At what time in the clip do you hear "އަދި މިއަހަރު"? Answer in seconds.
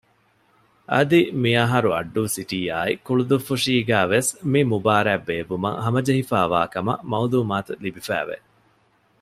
0.93-1.89